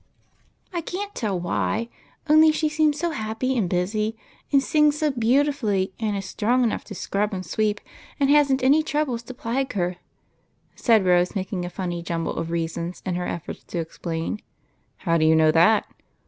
[0.73, 1.87] I can't tell why,
[2.27, 4.17] only she seems so happy and busy,
[4.51, 7.79] and sings so beauti fully, and is strong enough to scrub and sweep,
[8.19, 9.97] and has n't any troubles to plague her,"
[10.75, 14.39] said Rose, making a funny jumble of reasons in her efforts to explain."
[15.05, 15.85] How do you know that